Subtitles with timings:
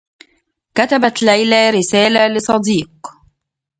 [0.75, 2.91] كتبت ليلى رسالة لصديق.